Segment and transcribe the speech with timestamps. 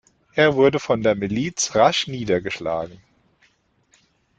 [0.33, 2.99] Er wurde von der Miliz rasch niedergeschlagen.